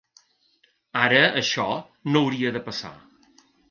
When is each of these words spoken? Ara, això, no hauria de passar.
Ara, 1.03 1.21
això, 1.43 1.69
no 2.13 2.25
hauria 2.27 2.59
de 2.59 2.67
passar. 2.71 2.97